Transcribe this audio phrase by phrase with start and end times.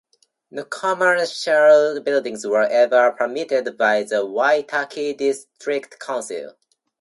[0.49, 6.55] No commercial buildings were ever permitted by the Waitaki District Council.